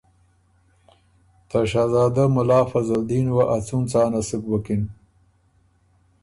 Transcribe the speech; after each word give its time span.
ته 1.49 1.59
شهزاده 1.71 2.23
مُلا 2.35 2.61
فضل 2.71 3.01
دین 3.11 3.27
وه 3.35 3.43
ا 3.55 3.57
څُون 3.67 3.83
څانه 3.91 4.21
سُک 4.27 4.43
بُکِن 4.51 4.81